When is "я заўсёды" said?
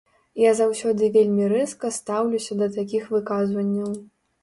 0.43-1.09